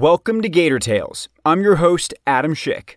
[0.00, 1.28] Welcome to Gator Tales.
[1.44, 2.94] I'm your host, Adam Schick.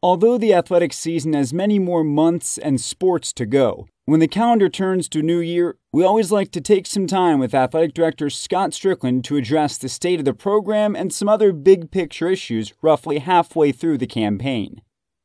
[0.00, 4.68] Although the athletic season has many more months and sports to go, when the calendar
[4.68, 8.70] turns to new year, we always like to take some time with Athletic Director Scott
[8.70, 13.18] Stricklin to address the state of the program and some other big picture issues roughly
[13.18, 14.80] halfway through the campaign.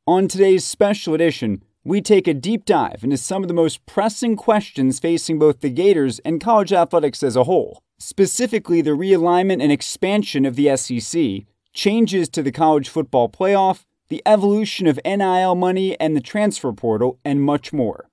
[0.08, 4.34] On today's special edition, we take a deep dive into some of the most pressing
[4.34, 9.70] questions facing both the Gators and college athletics as a whole specifically the realignment and
[9.70, 15.98] expansion of the SEC, changes to the college football playoff, the evolution of NIL money
[16.00, 18.08] and the transfer portal, and much more.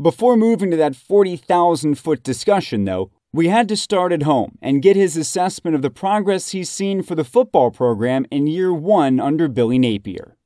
[0.00, 4.82] Before moving to that 40,000 foot discussion, though, we had to start at home and
[4.82, 9.18] get his assessment of the progress he's seen for the football program in year one
[9.18, 10.36] under Billy Napier.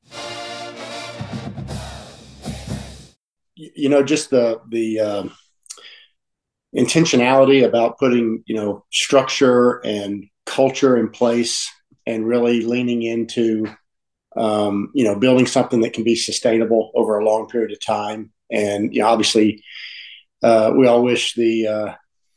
[3.55, 5.32] You know, just the the um,
[6.75, 11.70] intentionality about putting you know structure and culture in place
[12.06, 13.67] and really leaning into
[14.36, 18.33] um, you know building something that can be sustainable over a long period of time.
[18.50, 19.62] And you know obviously
[20.42, 21.94] uh, we all wish the uh,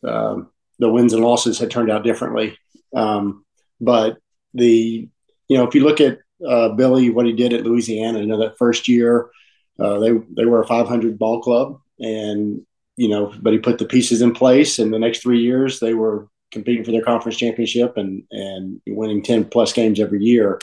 [0.08, 2.58] um, the wins and losses had turned out differently.
[2.96, 3.46] Um,
[3.82, 4.18] but
[4.54, 5.10] the
[5.48, 8.40] you know if you look at uh, Billy what he did at Louisiana you know
[8.40, 9.30] that first year
[9.80, 11.80] uh, they they were a 500 ball club.
[12.00, 12.66] And
[13.00, 14.78] you know, but he put the pieces in place.
[14.78, 19.24] And the next three years, they were competing for their conference championship and and winning
[19.24, 20.60] ten plus games every year.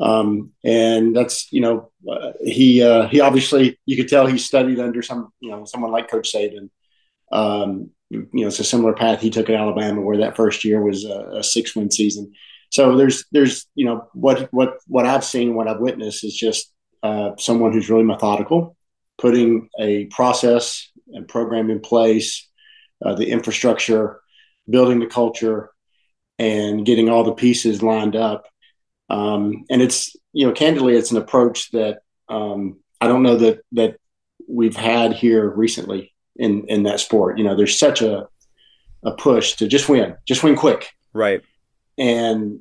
[0.00, 4.80] Um, and that's you know uh, he uh, he obviously you could tell he studied
[4.80, 6.70] under some you know someone like Coach Saban.
[7.30, 10.82] Um, you know, it's a similar path he took at Alabama, where that first year
[10.82, 12.32] was a, a six win season.
[12.70, 16.72] So there's there's you know what what what I've seen, what I've witnessed is just
[17.02, 18.78] uh, someone who's really methodical,
[19.18, 22.48] putting a process and program in place,
[23.04, 24.20] uh, the infrastructure,
[24.68, 25.70] building the culture,
[26.38, 28.46] and getting all the pieces lined up.
[29.08, 33.60] Um, and it's you know, candidly, it's an approach that um, I don't know that
[33.72, 33.96] that
[34.48, 37.38] we've had here recently in in that sport.
[37.38, 38.28] You know, there's such a
[39.02, 41.42] a push to just win, just win quick, right?
[41.98, 42.60] And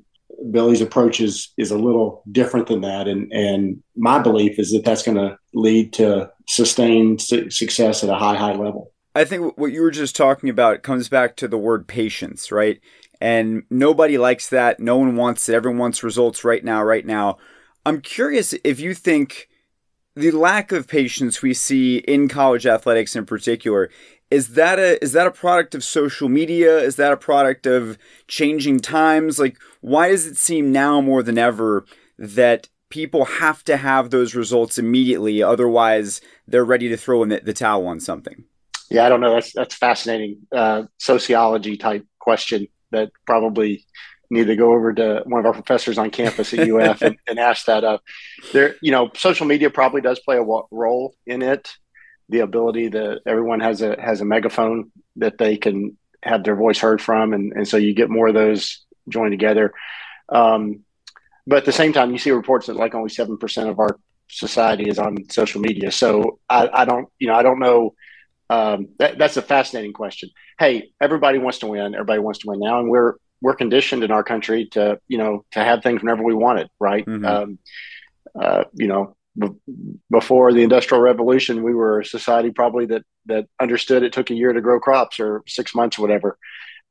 [0.52, 4.86] Billy's approach is is a little different than that, and and my belief is that
[4.86, 8.92] that's going to lead to sustained su- success at a high high level.
[9.16, 12.80] I think what you were just talking about comes back to the word patience, right?
[13.20, 14.80] And nobody likes that.
[14.80, 15.56] No one wants it.
[15.56, 17.38] Everyone wants results right now, right now.
[17.86, 19.50] I'm curious if you think
[20.16, 23.90] the lack of patience we see in college athletics in particular
[24.32, 26.78] is that a is that a product of social media?
[26.78, 27.98] Is that a product of
[28.28, 29.40] changing times?
[29.40, 31.86] Like why does it seem now more than ever
[32.18, 37.40] that people have to have those results immediately otherwise they're ready to throw in the,
[37.40, 38.44] the towel on something?
[38.90, 39.34] Yeah i don't know.
[39.34, 43.86] That's that's fascinating uh, sociology type question that probably
[44.32, 47.40] need to go over to one of our professors on campus at uf and, and
[47.40, 48.04] ask that up
[48.54, 51.78] there you know social media probably does play a role in it
[52.30, 56.80] the ability that everyone has a has a megaphone that they can have their voice
[56.80, 59.74] heard from, and and so you get more of those joined together.
[60.30, 60.82] Um,
[61.48, 64.00] but at the same time, you see reports that like only seven percent of our
[64.30, 65.92] society is on social media.
[65.92, 67.96] So I, I don't, you know, I don't know.
[68.52, 70.30] Um, that, that's a fascinating question.
[70.58, 71.96] Hey, everybody wants to win.
[71.96, 75.46] Everybody wants to win now, and we're we're conditioned in our country to, you know,
[75.52, 77.06] to have things whenever we want it, right?
[77.06, 77.26] Mm-hmm.
[77.26, 77.60] Um,
[78.40, 79.16] uh, you know,
[80.10, 84.36] before the industrial revolution we were a society probably that that understood it took a
[84.36, 86.38] year to grow crops or six months or whatever.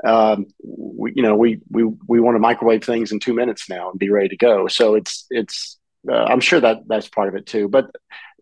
[0.04, 3.90] Um, we, you know we we we want to microwave things in two minutes now
[3.90, 4.68] and be ready to go.
[4.68, 5.78] So it's it's
[6.08, 7.68] uh, i'm sure that that's part of it too.
[7.68, 7.90] But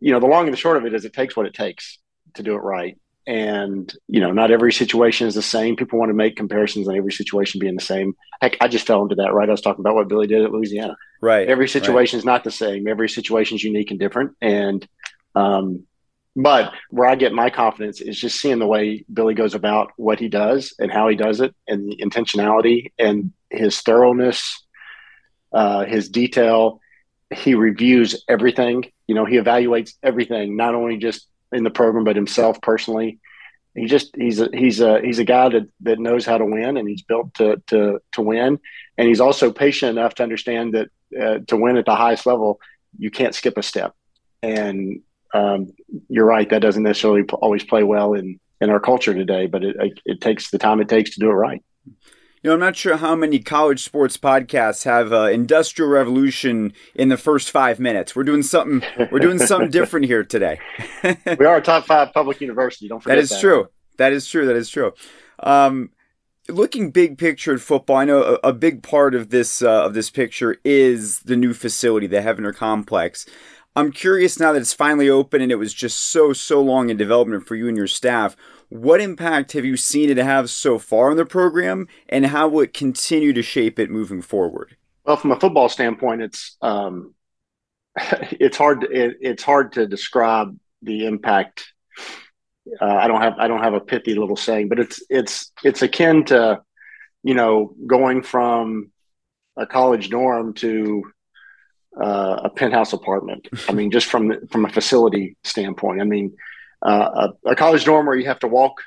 [0.00, 1.98] you know the long and the short of it is it takes what it takes
[2.34, 5.76] to do it right and you know not every situation is the same.
[5.76, 8.14] People want to make comparisons on every situation being the same.
[8.40, 9.48] Heck i just fell into that right?
[9.48, 10.96] I was talking about what billy did at louisiana.
[11.20, 12.20] Right every situation right.
[12.20, 12.86] is not the same.
[12.86, 14.36] Every situation is unique and different.
[14.40, 14.86] And
[15.34, 15.84] um,
[16.34, 20.18] but where i get my confidence is just seeing the way billy goes about what
[20.18, 24.66] he does and how he does it and the intentionality and his thoroughness
[25.52, 26.80] uh, his detail.
[27.34, 28.84] He reviews everything.
[29.06, 33.18] You know he evaluates everything not only just in the program, but himself personally.
[33.74, 36.76] He just he's a he's a he's a guy that, that knows how to win,
[36.76, 38.58] and he's built to to to win.
[38.96, 40.88] And he's also patient enough to understand that
[41.20, 42.58] uh, to win at the highest level,
[42.98, 43.94] you can't skip a step.
[44.42, 45.02] And
[45.34, 45.72] um,
[46.08, 49.76] you're right, that doesn't necessarily always play well in in our culture today, but it
[50.06, 51.62] it takes the time it takes to do it right.
[52.46, 57.08] You know, I'm not sure how many college sports podcasts have uh, industrial revolution in
[57.08, 58.14] the first five minutes.
[58.14, 58.88] We're doing something.
[59.10, 60.60] We're doing something different here today.
[61.02, 62.86] we are a top five public university.
[62.86, 63.34] Don't forget that is that.
[63.34, 63.68] That is true.
[63.96, 64.46] That is true.
[64.46, 64.92] That is true.
[65.40, 65.90] Um,
[66.48, 69.94] looking big picture at football, I know a, a big part of this uh, of
[69.94, 73.26] this picture is the new facility, the Heavener Complex.
[73.74, 76.96] I'm curious now that it's finally open and it was just so so long in
[76.96, 78.36] development for you and your staff.
[78.68, 82.62] What impact have you seen it have so far in the program, and how will
[82.62, 84.76] it continue to shape it moving forward?
[85.04, 87.14] Well, from a football standpoint, it's um,
[87.96, 91.72] it's hard to, it, it's hard to describe the impact.
[92.80, 95.82] Uh, I don't have I don't have a pithy little saying, but it's it's it's
[95.82, 96.60] akin to
[97.22, 98.90] you know going from
[99.56, 101.04] a college dorm to
[102.02, 103.48] uh, a penthouse apartment.
[103.68, 106.00] I mean, just from from a facility standpoint.
[106.00, 106.36] I mean,
[106.82, 108.82] uh, a, a, college dorm where you have to walk,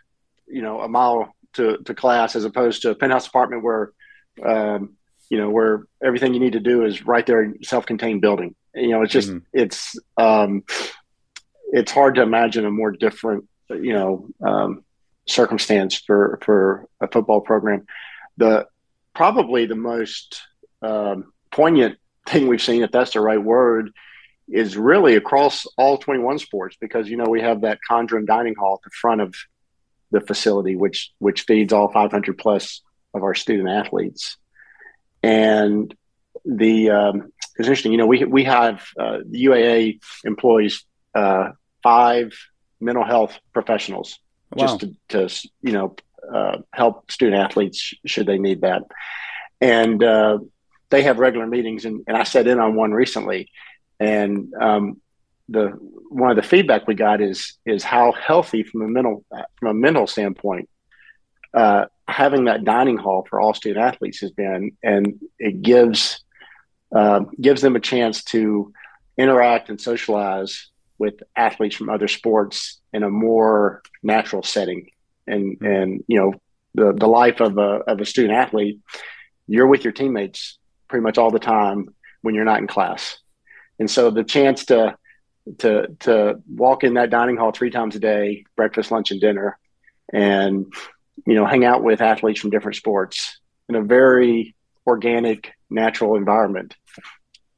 [0.47, 3.91] you know, a mile to, to class as opposed to a penthouse apartment where,
[4.45, 4.95] um,
[5.29, 8.55] you know, where everything you need to do is right there in self-contained building.
[8.75, 9.39] You know, it's just, mm-hmm.
[9.53, 10.63] it's, um,
[11.71, 14.83] it's hard to imagine a more different, you know, um,
[15.27, 17.85] circumstance for, for a football program.
[18.37, 18.67] The,
[19.13, 20.41] probably the most,
[20.81, 21.97] um, poignant
[22.27, 23.91] thing we've seen, if that's the right word,
[24.51, 28.79] is really across all 21 sports because you know we have that Condren dining hall
[28.81, 29.35] at the front of
[30.11, 32.81] the facility which which feeds all 500 plus
[33.13, 34.37] of our student athletes
[35.21, 35.93] and
[36.45, 41.49] the um, it's interesting you know we we have uh, the UAA employs uh,
[41.83, 42.31] five
[42.79, 44.19] mental health professionals
[44.53, 44.65] wow.
[44.65, 45.95] just to, to, you know
[46.33, 48.83] uh, help student athletes should they need that
[49.61, 50.39] and uh,
[50.89, 53.49] they have regular meetings and, and I sat in on one recently
[53.99, 55.01] and um,
[55.47, 55.67] the
[56.09, 59.25] one of the feedback we got is is how healthy from a mental
[59.59, 60.69] from a mental standpoint
[61.53, 66.23] uh, having that dining hall for all student athletes has been, and it gives
[66.95, 68.73] uh, gives them a chance to
[69.17, 74.89] interact and socialize with athletes from other sports in a more natural setting.
[75.27, 76.33] And and you know
[76.75, 78.79] the the life of a of a student athlete,
[79.47, 80.57] you're with your teammates
[80.87, 83.19] pretty much all the time when you're not in class.
[83.79, 84.97] And so the chance to
[85.59, 89.57] to to walk in that dining hall three times a day, breakfast, lunch, and dinner,
[90.13, 90.71] and
[91.25, 94.55] you know, hang out with athletes from different sports in a very
[94.85, 96.75] organic, natural environment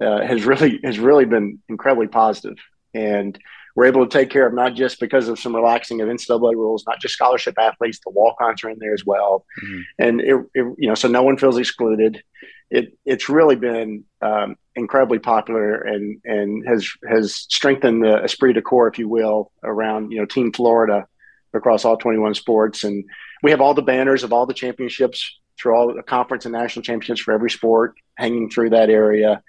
[0.02, 2.58] uh, has really has really been incredibly positive.
[2.94, 3.38] And
[3.76, 6.84] we're able to take care of not just because of some relaxing of NCAA rules,
[6.86, 9.82] not just scholarship athletes, the walk-ons are in there as well, mm-hmm.
[9.98, 12.22] and it, it, you know, so no one feels excluded.
[12.70, 18.62] It it's really been um, incredibly popular and and has has strengthened the esprit de
[18.62, 21.08] corps, if you will, around you know Team Florida
[21.54, 23.04] across all 21 sports, and
[23.44, 26.84] we have all the banners of all the championships through all the conference and national
[26.84, 29.42] championships for every sport hanging through that area,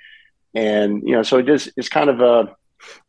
[0.54, 2.56] and you know, so it is it's kind of a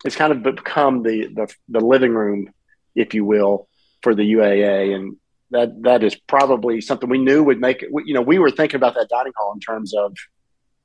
[0.06, 2.54] it's kind of become the the, the living room,
[2.96, 3.68] if you will,
[4.02, 5.18] for the UAA, and
[5.52, 7.90] that that is probably something we knew would make it.
[8.06, 10.16] You know, we were thinking about that dining hall in terms of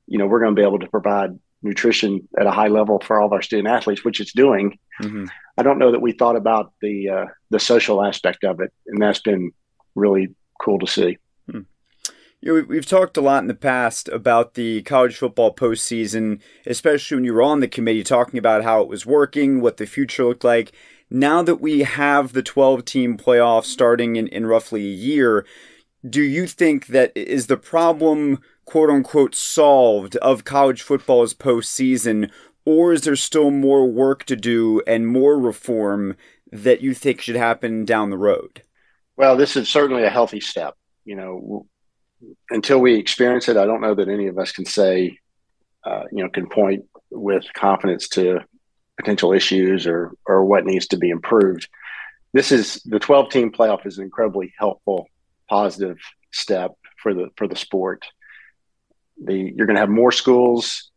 [0.09, 3.19] you know, we're going to be able to provide nutrition at a high level for
[3.19, 4.77] all of our student athletes, which it's doing.
[5.01, 5.25] Mm-hmm.
[5.57, 9.01] I don't know that we thought about the uh, the social aspect of it, and
[9.01, 9.51] that's been
[9.95, 11.17] really cool to see.
[11.49, 11.61] Hmm.
[12.41, 17.15] You know, we've talked a lot in the past about the college football postseason, especially
[17.15, 20.25] when you were on the committee, talking about how it was working, what the future
[20.25, 20.71] looked like.
[21.11, 25.45] Now that we have the 12 team playoff starting in, in roughly a year,
[26.07, 32.29] do you think that is the problem quote unquote solved of college football's postseason,
[32.65, 36.15] or is there still more work to do and more reform
[36.51, 38.63] that you think should happen down the road?
[39.17, 40.75] Well, this is certainly a healthy step.
[41.03, 41.67] You know,
[42.49, 45.17] until we experience it, I don't know that any of us can say,
[45.83, 48.39] uh, you know, can point with confidence to
[48.97, 51.67] potential issues or or what needs to be improved.
[52.33, 55.07] This is the 12 team playoff is an incredibly helpful,
[55.49, 55.97] positive
[56.31, 58.05] step for the for the sport
[59.23, 60.91] the you're going to have more schools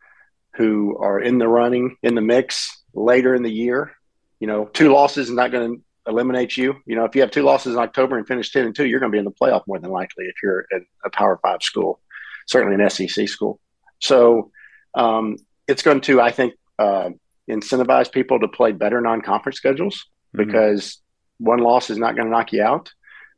[0.56, 3.92] who are in the running in the mix later in the year.
[4.40, 6.76] You know, two losses is not going to eliminate you.
[6.84, 9.00] You know, if you have two losses in October and finish ten and two, you're
[9.00, 11.62] going to be in the playoff more than likely if you're at a Power Five
[11.62, 12.00] school,
[12.46, 13.60] certainly an SEC school.
[14.00, 14.50] So
[14.94, 15.36] um,
[15.68, 17.10] it's going to, I think, uh,
[17.48, 20.06] incentivize people to play better non-conference schedules
[20.36, 20.44] mm-hmm.
[20.44, 21.00] because
[21.38, 22.92] one loss is not going to knock you out.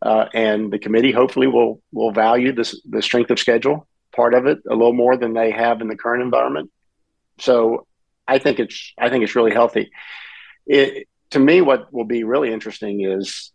[0.04, 4.46] Uh, and the committee hopefully will will value this the strength of schedule part of
[4.46, 6.70] it a little more than they have in the current environment.
[7.40, 7.86] So
[8.26, 9.90] I think it's I think it's really healthy.
[10.66, 13.52] It, to me, what will be really interesting is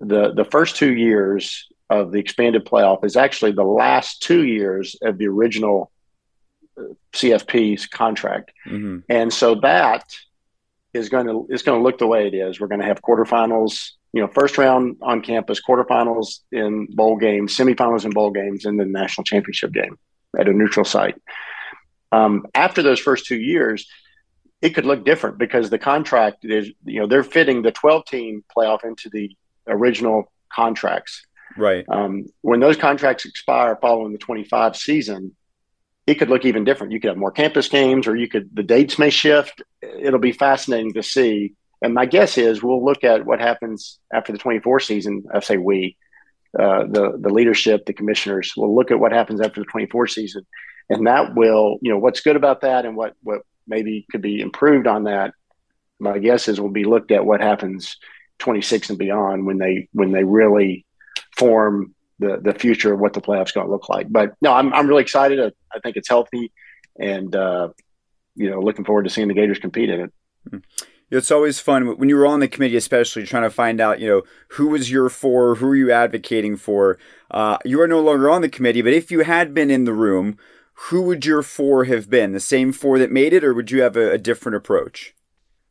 [0.00, 4.96] the the first two years of the expanded playoff is actually the last two years
[5.02, 5.90] of the original
[6.78, 6.82] uh,
[7.14, 8.98] CFP's contract, mm-hmm.
[9.08, 10.04] and so that
[10.92, 12.60] is going to is going to look the way it is.
[12.60, 17.54] We're going to have quarterfinals, you know, first round on campus, quarterfinals in bowl games,
[17.54, 19.98] semifinals in bowl games, and the national championship game
[20.38, 21.16] at a neutral site.
[22.12, 23.86] Um, after those first two years,
[24.62, 28.42] it could look different because the contract is, you know, they're fitting the 12 team
[28.56, 31.22] playoff into the original contracts.
[31.58, 31.84] Right.
[31.86, 35.36] Um, when those contracts expire following the 25 season,
[36.06, 36.94] it could look even different.
[36.94, 39.62] You could have more campus games, or you could the dates may shift.
[39.82, 41.52] It'll be fascinating to see.
[41.82, 45.24] And my guess is we'll look at what happens after the 24 season.
[45.32, 45.96] I say we,
[46.58, 50.46] uh, the the leadership, the commissioners will look at what happens after the 24 season,
[50.88, 54.40] and that will you know what's good about that and what what maybe could be
[54.40, 55.34] improved on that.
[55.98, 57.96] My guess is will be looked at what happens
[58.38, 60.86] 26 and beyond when they when they really
[61.36, 64.06] form the the future of what the playoffs going to look like.
[64.10, 65.40] But no, I'm I'm really excited.
[65.40, 66.52] I, I think it's healthy,
[66.98, 67.68] and uh,
[68.34, 70.12] you know, looking forward to seeing the Gators compete in it.
[70.48, 70.86] Mm-hmm.
[71.10, 74.08] It's always fun when you were on the committee, especially trying to find out, you
[74.08, 76.98] know, who was your for, who are you advocating for.
[77.30, 79.92] Uh, you are no longer on the committee, but if you had been in the
[79.92, 80.36] room,
[80.74, 82.32] who would your for have been?
[82.32, 85.14] The same four that made it, or would you have a, a different approach?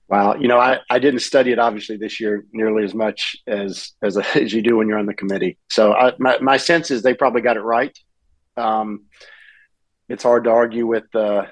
[0.08, 3.92] Wow, you know, I, I didn't study it obviously this year nearly as much as
[4.02, 5.58] as, as you do when you're on the committee.
[5.70, 7.98] So I, my my sense is they probably got it right.
[8.56, 9.06] Um,
[10.08, 11.46] it's hard to argue with uh,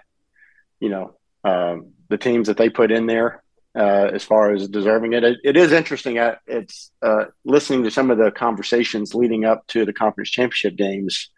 [0.79, 1.77] you know uh,
[2.09, 3.42] the teams that they put in there
[3.75, 5.23] uh, as far as deserving it.
[5.23, 6.19] It, it is interesting.
[6.19, 10.75] Uh, it's uh, listening to some of the conversations leading up to the conference championship
[10.75, 11.29] games,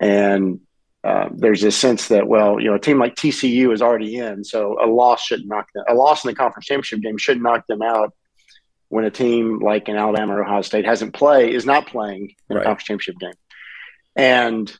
[0.00, 0.60] and
[1.04, 4.44] uh, there's this sense that well, you know, a team like TCU is already in,
[4.44, 5.84] so a loss shouldn't knock them.
[5.88, 8.14] A loss in the conference championship game should knock them out.
[8.90, 12.56] When a team like an Alabama or Ohio State hasn't played, is not playing in
[12.56, 12.62] right.
[12.62, 13.34] a conference championship game,
[14.16, 14.78] and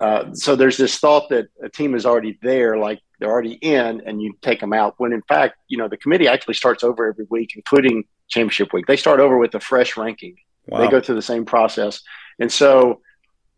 [0.00, 4.02] uh, so there's this thought that a team is already there, like they're already in,
[4.04, 4.94] and you take them out.
[4.98, 8.86] When in fact, you know, the committee actually starts over every week, including championship week.
[8.86, 10.36] They start over with a fresh ranking.
[10.66, 10.80] Wow.
[10.80, 12.02] They go through the same process,
[12.38, 13.00] and so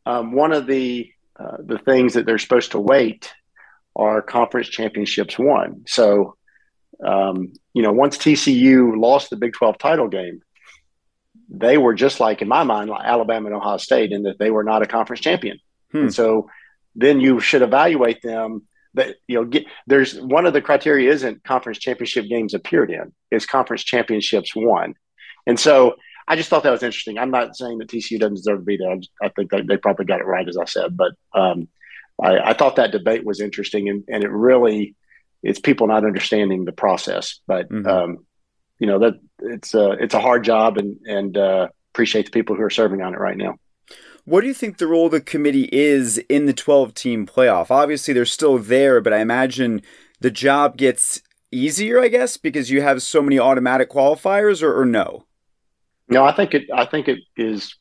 [0.07, 3.33] um, one of the uh, the things that they're supposed to wait
[3.97, 5.83] are conference championships won.
[5.89, 6.37] So,
[7.05, 10.43] um, you know, once TCU lost the Big 12 title game,
[11.49, 14.51] they were just like, in my mind, like Alabama and Ohio State, in that they
[14.51, 15.59] were not a conference champion.
[15.93, 15.99] Hmm.
[15.99, 16.49] And so
[16.95, 18.67] then you should evaluate them.
[18.97, 23.12] That you know, get, there's one of the criteria isn't conference championship games appeared in;
[23.31, 24.95] is conference championships won.
[25.47, 25.97] And so
[26.29, 27.19] I just thought that was interesting.
[27.19, 28.99] I'm not saying that TCU doesn't deserve to be there.
[29.23, 30.97] I, think they probably got it right, as I said.
[30.97, 31.69] But um,
[32.21, 34.97] I, I, thought that debate was interesting, and, and it really
[35.43, 37.41] it's people not understanding the process.
[37.47, 37.87] But mm-hmm.
[37.87, 38.26] um,
[38.81, 42.57] you know that it's a it's a hard job, and and uh, appreciate the people
[42.57, 43.57] who are serving on it right now.
[44.26, 47.71] What do you think the role of the committee is in the 12 team playoff?
[47.71, 49.83] Obviously, they're still there, but I imagine
[50.21, 54.85] the job gets easier, I guess, because you have so many automatic qualifiers, or, or
[54.85, 55.26] no?
[56.09, 56.64] No, I think it.
[56.75, 57.76] I think it is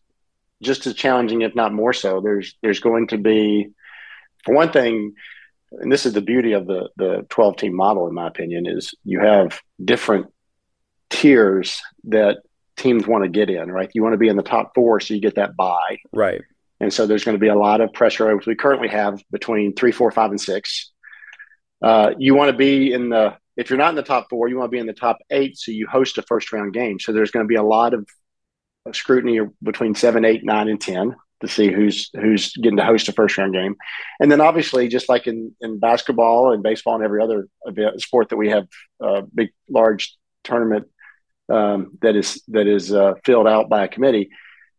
[0.62, 2.22] just as challenging, if not more so.
[2.22, 3.70] There's there's going to be,
[4.44, 5.14] for one thing,
[5.72, 8.94] and this is the beauty of the the 12 team model, in my opinion, is
[9.04, 10.28] you have different
[11.10, 12.38] tiers that
[12.78, 13.72] teams want to get in.
[13.72, 15.98] Right, you want to be in the top four, so you get that buy.
[16.14, 16.42] Right.
[16.80, 18.36] And so there's going to be a lot of pressure.
[18.36, 20.92] Which we currently have between three, four, five, and six.
[21.82, 24.58] Uh, you want to be in the if you're not in the top four, you
[24.58, 27.00] want to be in the top eight, so you host a first round game.
[27.00, 28.08] So there's going to be a lot of
[28.94, 33.14] scrutiny between seven, eight, nine, and ten to see who's who's getting to host a
[33.14, 33.76] first round game,
[34.20, 38.30] and then obviously, just like in in basketball and baseball and every other event, sport
[38.30, 38.68] that we have
[39.02, 40.88] a big, large tournament
[41.50, 44.30] um, that is that is uh, filled out by a committee,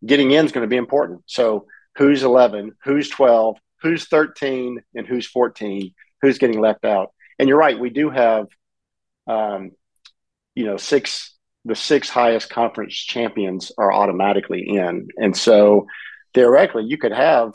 [0.05, 1.23] getting in is going to be important.
[1.27, 7.13] So who's eleven, who's twelve, who's thirteen, and who's fourteen, who's getting left out.
[7.39, 8.47] And you're right, we do have
[9.27, 9.73] um,
[10.55, 15.87] you know, six the six highest conference champions are automatically in, and so
[16.35, 17.55] theoretically, you could have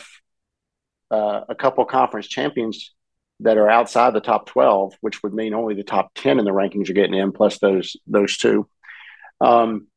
[1.09, 2.93] uh, a couple conference champions
[3.39, 6.51] that are outside the top twelve, which would mean only the top ten in the
[6.51, 8.67] rankings are getting in, plus those those two.
[9.41, 9.87] Um,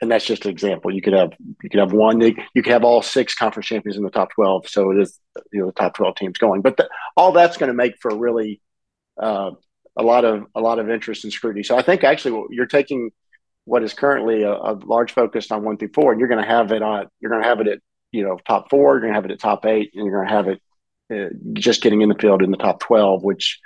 [0.00, 0.92] and that's just an example.
[0.92, 2.20] You could have you could have one.
[2.20, 4.68] You could have all six conference champions in the top twelve.
[4.68, 5.18] So it is
[5.52, 6.60] you know the top twelve teams going.
[6.60, 8.60] But the, all that's going to make for really
[9.20, 9.52] uh,
[9.96, 11.62] a lot of a lot of interest and scrutiny.
[11.62, 13.10] So I think actually you're taking
[13.64, 16.50] what is currently a, a large focus on one through four, and you're going to
[16.50, 17.78] have it on you're going to have it at
[18.10, 20.28] you know top four, you're going to have it at top eight, and you're going
[20.28, 20.60] to have it
[21.14, 23.60] uh, just getting in the field in the top twelve, which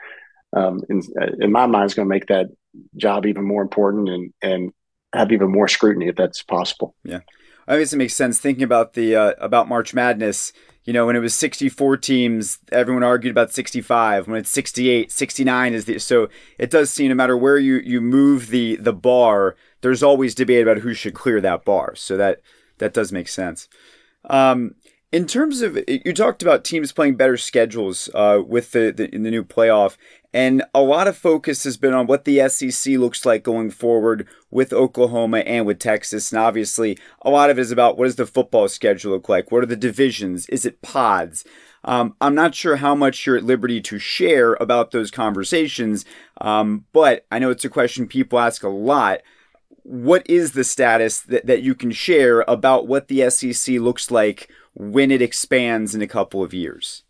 [0.55, 1.03] um, in,
[1.41, 2.49] in my mind, is going to make that
[2.95, 4.73] job even more important and and
[5.13, 6.95] have even more scrutiny if that's possible.
[7.05, 7.21] Yeah,
[7.67, 10.53] I guess it makes sense thinking about the uh, about March Madness.
[10.85, 14.29] You know, when it was 64 teams, everyone argued about 65.
[14.29, 18.01] When it's 68, 69 is the so it does seem no matter where you you
[18.01, 21.95] move the the bar, there's always debate about who should clear that bar.
[21.97, 22.41] So that
[22.79, 23.69] that does make sense.
[24.29, 24.75] Um,
[25.13, 29.23] in terms of you talked about teams playing better schedules uh, with the, the in
[29.23, 29.97] the new playoff,
[30.37, 34.29] and a lot of focus has been on what the SEC looks like going forward
[34.51, 36.31] with Oklahoma and with Texas.
[36.31, 39.51] And obviously, a lot of it is about what does the football schedule look like?
[39.51, 40.47] What are the divisions?
[40.51, 41.47] Is it pods?
[41.85, 46.05] Um, I'm not sure how much you're at liberty to share about those conversations,
[46.43, 49.23] um, but I know it's a question people ask a lot
[49.85, 54.51] what is the status that, that you can share about what the SEC looks like
[54.75, 57.05] when it expands in a couple of years?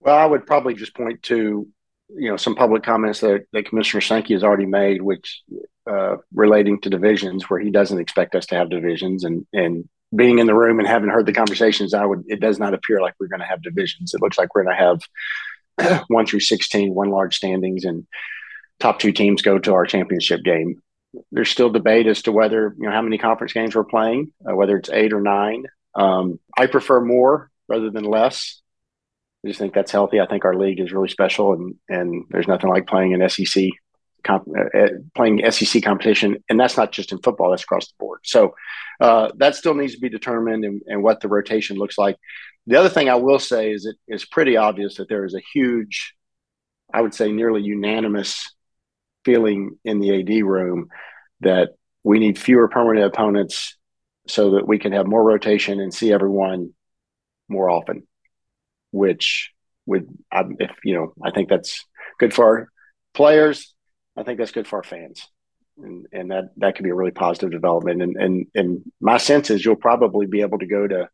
[0.00, 1.66] Well, I would probably just point to
[2.08, 5.42] you know some public comments that, that Commissioner Sankey has already made, which
[5.90, 10.38] uh, relating to divisions, where he doesn't expect us to have divisions, and and being
[10.38, 13.14] in the room and having heard the conversations, I would it does not appear like
[13.20, 14.14] we're going to have divisions.
[14.14, 15.00] It looks like we're going to
[15.78, 18.06] have one through 16, one large standings, and
[18.80, 20.82] top two teams go to our championship game.
[21.32, 24.54] There's still debate as to whether you know how many conference games we're playing, uh,
[24.54, 25.64] whether it's eight or nine.
[25.94, 28.60] Um, I prefer more rather than less.
[29.44, 30.20] I just think that's healthy.
[30.20, 33.68] I think our league is really special, and and there's nothing like playing an SEC
[34.24, 37.94] comp, uh, uh, playing SEC competition, and that's not just in football; that's across the
[37.98, 38.20] board.
[38.24, 38.54] So
[39.00, 42.16] uh, that still needs to be determined, and, and what the rotation looks like.
[42.66, 45.42] The other thing I will say is it is pretty obvious that there is a
[45.54, 46.14] huge,
[46.92, 48.44] I would say, nearly unanimous
[49.24, 50.88] feeling in the AD room
[51.40, 51.70] that
[52.02, 53.76] we need fewer permanent opponents
[54.26, 56.74] so that we can have more rotation and see everyone
[57.48, 58.06] more often,
[58.90, 59.50] which
[59.86, 61.84] would, if you know, I think that's
[62.18, 62.68] good for our
[63.14, 63.74] players.
[64.16, 65.26] I think that's good for our fans.
[65.78, 68.02] And, and that, that could be a really positive development.
[68.02, 71.08] And, and, and my sense is you'll probably be able to go to,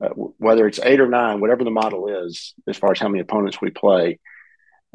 [0.00, 3.20] uh, whether it's eight or nine, whatever the model is, as far as how many
[3.20, 4.18] opponents we play,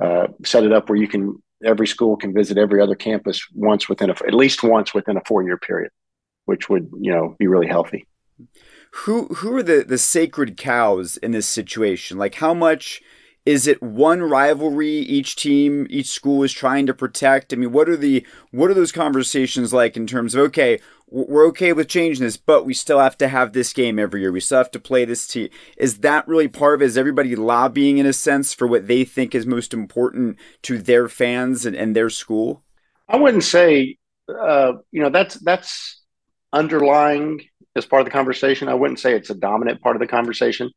[0.01, 3.88] uh, set it up where you can every school can visit every other campus once
[3.88, 5.91] within a at least once within a four year period
[6.45, 8.07] which would you know be really healthy.
[8.91, 12.17] Who who are the the sacred cows in this situation?
[12.17, 13.01] Like how much
[13.45, 17.51] is it one rivalry each team each school is trying to protect?
[17.51, 21.45] I mean, what are the what are those conversations like in terms of okay, we're
[21.47, 24.32] okay with changing this, but we still have to have this game every year.
[24.32, 25.49] We still have to play this team.
[25.77, 26.86] Is that really part of it?
[26.86, 31.08] Is everybody lobbying in a sense for what they think is most important to their
[31.08, 32.63] fans and, and their school?
[33.08, 36.01] I wouldn't say, uh, you know, that's that's
[36.51, 37.41] underlying
[37.75, 38.67] as part of the conversation.
[38.67, 40.71] I wouldn't say it's a dominant part of the conversation.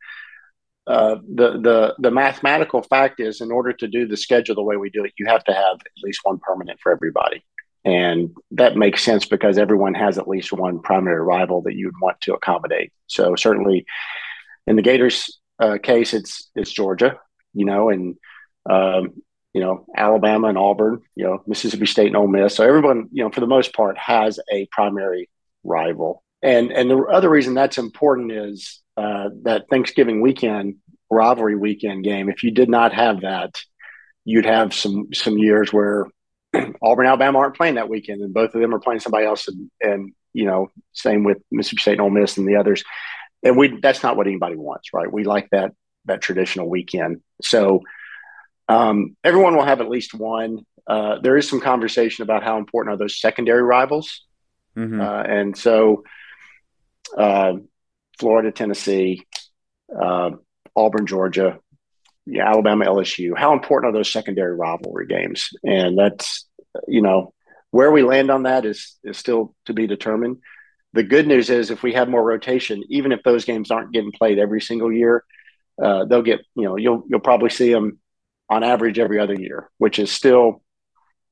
[0.87, 4.76] Uh, the the the mathematical fact is, in order to do the schedule the way
[4.76, 7.44] we do it, you have to have at least one permanent for everybody,
[7.85, 12.20] and that makes sense because everyone has at least one primary rival that you'd want
[12.20, 12.92] to accommodate.
[13.09, 13.85] So certainly,
[14.68, 17.18] in the Gators uh, case, it's it's Georgia,
[17.52, 18.14] you know, and
[18.70, 19.12] um,
[19.54, 22.54] you know Alabama and Auburn, you know Mississippi State and Ole Miss.
[22.54, 25.28] So everyone, you know, for the most part, has a primary
[25.64, 26.22] rival.
[26.42, 30.77] And and the other reason that's important is uh, that Thanksgiving weekend
[31.11, 32.29] rivalry weekend game.
[32.29, 33.61] If you did not have that,
[34.25, 36.07] you'd have some some years where
[36.83, 39.49] Auburn, Alabama aren't playing that weekend, and both of them are playing somebody else.
[39.49, 42.85] And, and you know, same with Mississippi State and Ole Miss and the others.
[43.42, 45.11] And we that's not what anybody wants, right?
[45.11, 45.72] We like that
[46.05, 47.22] that traditional weekend.
[47.42, 47.83] So
[48.68, 50.66] um, everyone will have at least one.
[50.87, 54.25] Uh, there is some conversation about how important are those secondary rivals.
[54.77, 55.01] Mm-hmm.
[55.01, 56.05] Uh, and so,
[57.16, 57.54] uh,
[58.18, 59.26] Florida, Tennessee,
[59.94, 60.30] uh,
[60.74, 61.58] Auburn, Georgia,
[62.26, 63.36] yeah, Alabama, LSU.
[63.36, 65.50] How important are those secondary rivalry games?
[65.62, 66.46] And that's
[66.88, 67.32] you know
[67.70, 70.38] where we land on that is is still to be determined.
[70.92, 74.12] The good news is if we have more rotation, even if those games aren't getting
[74.12, 75.24] played every single year,
[75.82, 77.98] uh, they'll get you know you'll you'll probably see them
[78.48, 80.62] on average every other year, which is still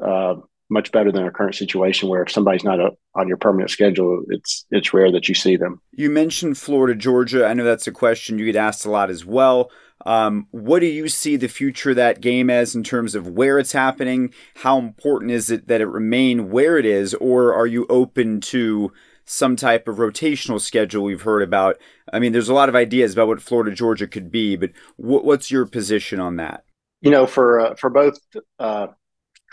[0.04, 0.36] uh,
[0.74, 4.22] much better than our current situation where if somebody's not a, on your permanent schedule,
[4.28, 5.80] it's it's rare that you see them.
[5.92, 7.46] You mentioned Florida, Georgia.
[7.46, 9.70] I know that's a question you get asked a lot as well.
[10.04, 13.58] Um, what do you see the future of that game as in terms of where
[13.58, 14.34] it's happening?
[14.56, 18.92] How important is it that it remain where it is, or are you open to
[19.24, 21.78] some type of rotational schedule we've heard about?
[22.12, 25.50] I mean, there's a lot of ideas about what Florida, Georgia could be, but what's
[25.50, 26.64] your position on that?
[27.00, 28.18] You know, for uh, for both
[28.58, 28.88] uh,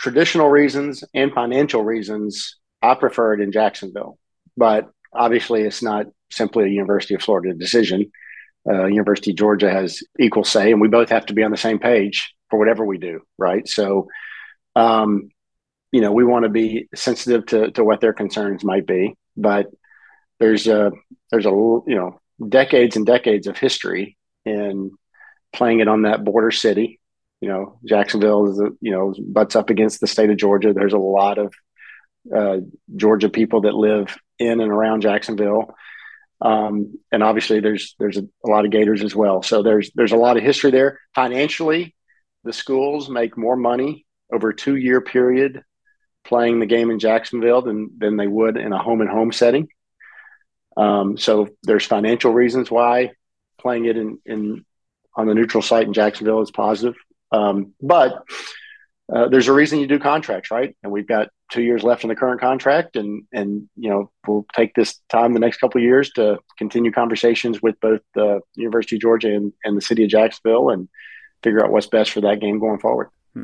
[0.02, 4.18] traditional reasons and financial reasons, I prefer it in Jacksonville.
[4.58, 8.12] But obviously, it's not simply a University of Florida decision.
[8.70, 11.58] uh, University of Georgia has equal say, and we both have to be on the
[11.58, 13.68] same page for whatever we do, right?
[13.68, 14.08] So,
[14.76, 15.30] um,
[15.92, 19.68] you know, we want to be sensitive to to what their concerns might be, but
[20.40, 20.92] there's a
[21.32, 24.92] there's a you know decades and decades of history in
[25.54, 27.01] playing it on that border city.
[27.41, 30.73] You know, Jacksonville is you know butts up against the state of Georgia.
[30.73, 31.54] There's a lot of
[32.34, 32.58] uh,
[32.95, 35.75] Georgia people that live in and around Jacksonville.
[36.39, 39.43] Um, and obviously there's there's a, a, lot of Gators as well.
[39.43, 40.99] So there's there's a lot of history there.
[41.13, 41.95] Financially,
[42.43, 45.63] the schools make more money over a two year period
[46.23, 49.67] playing the game in Jacksonville than than they would in a home and home setting.
[50.77, 53.12] Um, so there's financial reasons why
[53.60, 54.65] playing it in, in
[55.15, 56.95] on the neutral site in Jacksonville is positive.
[57.32, 58.24] Um, but
[59.13, 60.76] uh, there's a reason you do contracts, right?
[60.84, 64.46] And we've got two years left in the current contract, and and you know we'll
[64.56, 68.96] take this time the next couple of years to continue conversations with both the University
[68.96, 70.88] of Georgia and, and the city of Jacksonville, and
[71.44, 73.10] figure out what's best for that game going forward.
[73.34, 73.44] Hmm.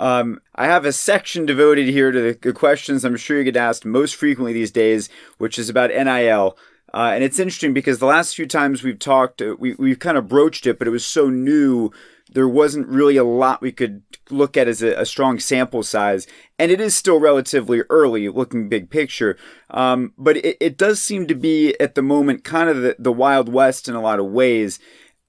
[0.00, 3.84] Um, I have a section devoted here to the, questions I'm sure you get asked
[3.84, 6.56] most frequently these days, which is about NIL.
[6.94, 10.18] Uh, and it's interesting because the last few times we've talked, uh, we, we've kind
[10.18, 11.90] of broached it, but it was so new
[12.34, 16.26] there wasn't really a lot we could look at as a, a, strong sample size.
[16.58, 19.36] And it is still relatively early looking big picture.
[19.70, 23.12] Um, but it, it, does seem to be at the moment kind of the, the
[23.12, 24.78] Wild West in a lot of ways.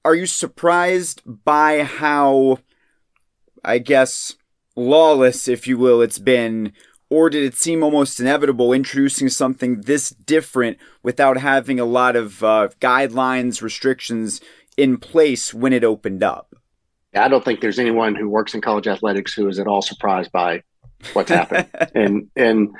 [0.05, 2.59] Are you surprised by how,
[3.63, 4.35] I guess,
[4.75, 6.73] lawless, if you will, it's been?
[7.09, 12.43] Or did it seem almost inevitable introducing something this different without having a lot of
[12.43, 14.41] uh, guidelines, restrictions
[14.77, 16.52] in place when it opened up?
[17.15, 20.31] I don't think there's anyone who works in college athletics who is at all surprised
[20.31, 20.63] by
[21.13, 21.67] what's happened.
[21.95, 22.75] and and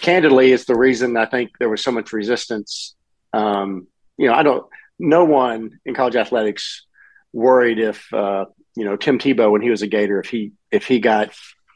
[0.00, 2.94] candidly, it's the reason I think there was so much resistance.
[3.32, 4.66] Um, you know, I don't.
[4.98, 6.86] No one in college athletics
[7.32, 10.86] worried if uh, you know Tim Tebow when he was a Gator if he if
[10.86, 11.30] he got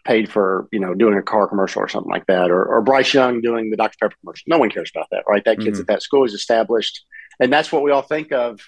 [0.04, 3.12] paid for you know doing a car commercial or something like that, or, or Bryce
[3.12, 4.44] Young doing the Dr Pepper commercial.
[4.46, 5.44] No one cares about that, right?
[5.44, 5.82] That kid's mm-hmm.
[5.82, 7.04] at that school is established,
[7.38, 8.60] and that's what we all think of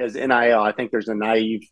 [0.00, 0.32] as NIL.
[0.60, 1.68] I think there's a naive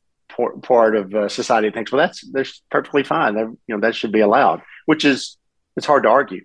[0.63, 3.35] part of uh, society thinks, well, that's that's perfectly fine.
[3.35, 5.37] That, you know, that should be allowed, which is
[5.77, 6.45] it's hard to argue.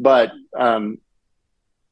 [0.00, 0.98] But um,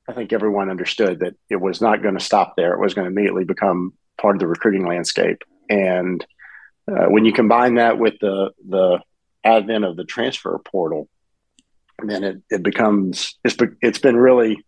[0.08, 2.72] I think everyone understood that it was not going to stop there.
[2.74, 5.42] It was going to immediately become part of the recruiting landscape.
[5.70, 6.24] And
[6.90, 9.00] uh, when you combine that with the the
[9.44, 11.08] advent of the transfer portal,
[12.02, 14.64] then it, it becomes it's it's been really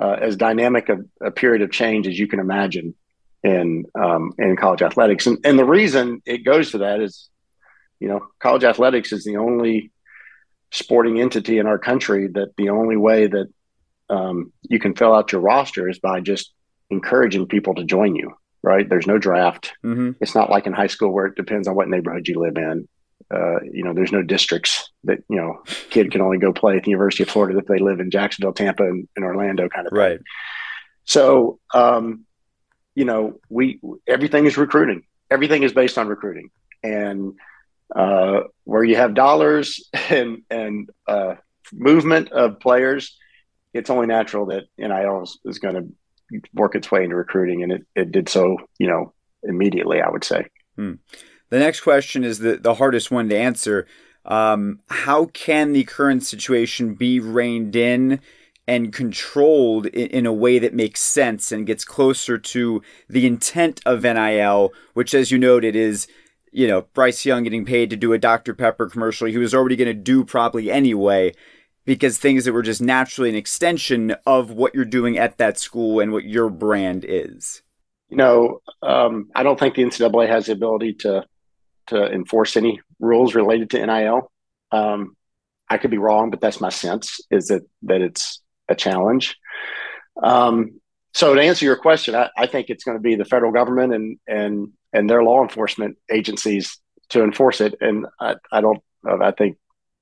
[0.00, 2.94] uh, as dynamic a, a, period of change as you can imagine
[3.42, 5.26] in um, in college athletics.
[5.26, 7.28] And and the reason it goes to that is,
[7.98, 9.92] you know, college athletics is the only
[10.72, 13.46] sporting entity in our country that the only way that
[14.08, 16.52] um, you can fill out your roster is by just
[16.90, 18.32] encouraging people to join you.
[18.62, 18.86] Right?
[18.86, 19.72] There's no draft.
[19.82, 20.10] Mm-hmm.
[20.20, 22.86] It's not like in high school where it depends on what neighborhood you live in.
[23.34, 26.84] Uh, you know, there's no districts that you know kid can only go play at
[26.84, 29.92] the University of Florida if they live in Jacksonville, Tampa, and, and Orlando, kind of
[29.92, 29.98] thing.
[29.98, 30.20] Right.
[31.04, 32.26] So, um,
[32.94, 35.02] you know, we everything is recruiting.
[35.30, 36.50] Everything is based on recruiting,
[36.82, 37.34] and
[37.94, 41.34] uh, where you have dollars and and uh,
[41.72, 43.16] movement of players,
[43.72, 47.72] it's only natural that NIL is, is going to work its way into recruiting, and
[47.72, 50.00] it, it did so, you know, immediately.
[50.00, 50.46] I would say.
[50.76, 50.94] Hmm.
[51.50, 53.86] The next question is the the hardest one to answer.
[54.24, 58.20] Um, how can the current situation be reined in?
[58.70, 64.04] And controlled in, a way that makes sense and gets closer to the intent of
[64.04, 66.06] NIL, which, as you noted, is
[66.52, 69.26] you know Bryce Young getting paid to do a Dr Pepper commercial.
[69.26, 71.32] He was already going to do probably anyway,
[71.84, 75.98] because things that were just naturally an extension of what you're doing at that school
[75.98, 77.62] and what your brand is.
[78.08, 81.26] You know, um, I don't think the NCAA has the ability to
[81.88, 84.30] to enforce any rules related to NIL.
[84.70, 85.16] Um,
[85.68, 89.36] I could be wrong, but that's my sense is that that it's a challenge.
[90.22, 90.80] Um,
[91.12, 93.94] so to answer your question, I, I think it's going to be the federal government
[93.94, 96.78] and and and their law enforcement agencies
[97.10, 97.74] to enforce it.
[97.80, 98.80] And I, I don't.
[99.04, 99.56] I think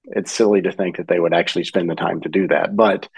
[0.04, 2.74] it's silly to think that they would actually spend the time to do that.
[2.74, 3.08] But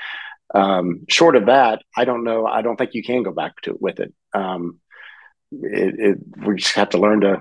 [0.55, 2.47] um, short of that, I don't know.
[2.47, 4.13] I don't think you can go back to with it.
[4.33, 4.81] Um,
[5.53, 6.19] it, it.
[6.47, 7.41] We just have to learn to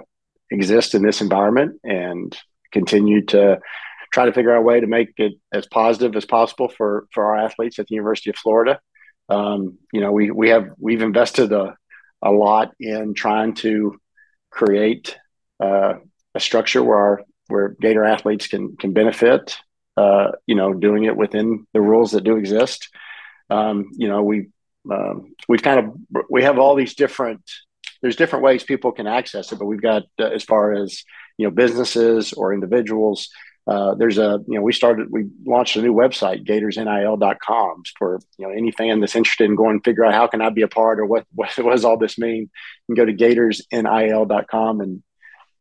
[0.50, 2.36] exist in this environment and
[2.72, 3.60] continue to
[4.12, 7.26] try to figure out a way to make it as positive as possible for for
[7.26, 8.80] our athletes at the University of Florida.
[9.30, 11.76] Um, you know, we we have we've invested a
[12.22, 13.98] a lot in trying to
[14.50, 15.18] create
[15.60, 15.96] uh,
[16.36, 19.58] a structure where our where Gator athletes can can benefit.
[19.98, 22.88] Uh, you know, doing it within the rules that do exist.
[23.50, 24.48] Um, you know, we
[24.90, 27.42] um, we've kind of we have all these different
[28.02, 31.04] there's different ways people can access it, but we've got uh, as far as
[31.38, 33.30] you know businesses or individuals.
[33.70, 38.48] Uh, there's a you know we started we launched a new website gatorsnil.com for you
[38.48, 41.00] know any fan that's interested in going figure out how can I be a part
[41.00, 42.50] or what what, what does all this mean.
[42.88, 45.04] You can go to gatorsnil.com and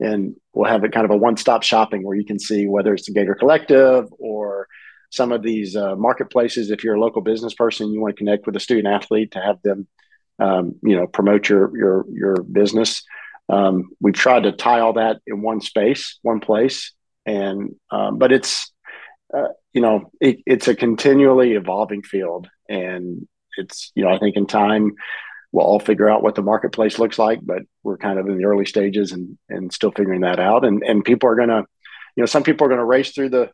[0.01, 3.07] and we'll have it kind of a one-stop shopping where you can see whether it's
[3.07, 4.69] the Gator Collective or
[5.11, 6.71] some of these uh, marketplaces.
[6.71, 9.41] If you're a local business person, you want to connect with a student athlete to
[9.41, 9.89] have them,
[10.39, 13.03] um, you know, promote your your your business.
[13.51, 16.93] Um, we've tried to tie all that in one space, one place,
[17.29, 18.73] and um, but it's
[19.37, 24.37] uh, you know it, it's a continually evolving field, and it's you know I think
[24.37, 24.95] in time
[25.53, 28.45] we'll all figure out what the marketplace looks like, but we're kind of in the
[28.45, 30.65] early stages and and still figuring that out.
[30.65, 31.65] And and people are gonna,
[32.17, 33.51] you know, some people are gonna race through the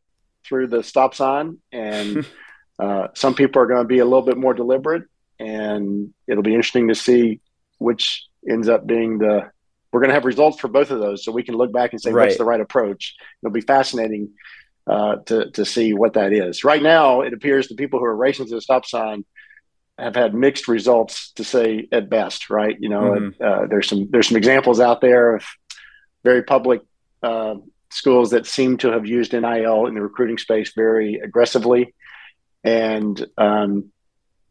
[0.46, 2.26] through the stop sign, and
[2.78, 5.04] uh, some people are going to be a little bit more deliberate.
[5.38, 7.40] And it'll be interesting to see
[7.78, 9.50] which ends up being the.
[9.94, 12.02] We're going to have results for both of those, so we can look back and
[12.02, 12.26] say right.
[12.26, 13.14] what's the right approach.
[13.40, 14.30] It'll be fascinating
[14.88, 16.64] uh, to to see what that is.
[16.64, 19.24] Right now, it appears the people who are racing to the stop sign
[19.96, 22.50] have had mixed results, to say at best.
[22.50, 22.76] Right?
[22.80, 23.40] You know, mm-hmm.
[23.40, 25.44] uh, there's some there's some examples out there of
[26.24, 26.80] very public
[27.22, 27.54] uh,
[27.90, 31.94] schools that seem to have used NIL in the recruiting space very aggressively.
[32.64, 33.92] And, um,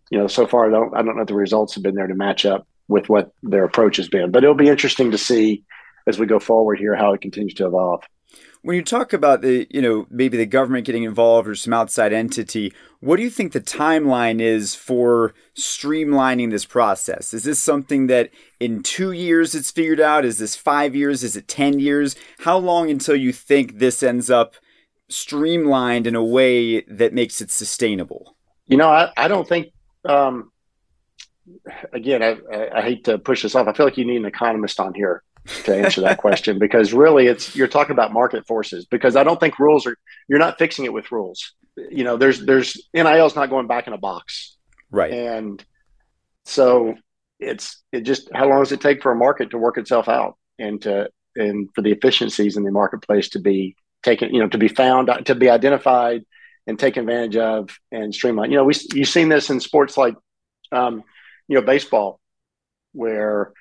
[0.10, 2.08] you know, so far, I don't, I don't know if the results have been there
[2.08, 4.32] to match up with what their approach has been.
[4.32, 5.64] But it'll be interesting to see
[6.06, 8.04] as we go forward here how it continues to evolve.
[8.62, 12.14] When you talk about the, you know, maybe the government getting involved or some outside
[12.14, 17.34] entity, what do you think the timeline is for streamlining this process?
[17.34, 18.30] Is this something that
[18.62, 20.24] in two years it's figured out?
[20.24, 21.24] Is this five years?
[21.24, 22.16] Is it 10 years?
[22.40, 24.56] How long until you think this ends up
[25.10, 28.38] streamlined in a way that makes it sustainable?
[28.68, 29.74] You know, I, I don't think,
[30.06, 30.53] um,
[31.92, 33.68] again, I, I hate to push this off.
[33.68, 35.24] I feel like you need an economist on here
[35.66, 39.40] to answer that question because really it's you're talking about market forces because I don't
[39.40, 39.98] think rules are
[40.30, 41.54] you're not fixing it with rules.
[41.76, 44.58] You know, there's there's NIL is not going back in a box.
[44.90, 45.12] Right.
[45.12, 45.64] And
[46.46, 46.96] so
[47.40, 50.38] it's it just how long does it take for a market to work itself out
[50.60, 54.58] and to and for the efficiencies in the marketplace to be taken, you know, to
[54.58, 56.24] be found, to be identified
[56.68, 58.52] and taken advantage of and streamlined.
[58.52, 60.16] You know, we you've seen this in sports like
[60.72, 61.04] um,
[61.48, 62.20] you know, baseball
[62.94, 63.54] where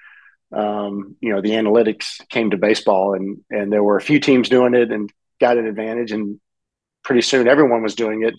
[0.53, 4.49] um, you know, the analytics came to baseball and, and there were a few teams
[4.49, 6.13] doing it and got an advantage.
[6.13, 6.41] And
[7.03, 8.35] pretty soon everyone was doing it.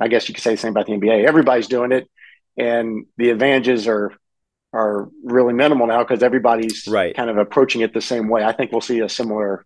[0.00, 1.26] I guess you could say the same about the NBA.
[1.26, 2.10] Everybody's doing it.
[2.56, 4.12] And the advantages are,
[4.72, 7.14] are really minimal now because everybody's right.
[7.14, 8.42] kind of approaching it the same way.
[8.42, 9.64] I think we'll see a similar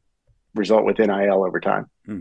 [0.55, 1.89] result with NIL over time.
[2.05, 2.21] Hmm.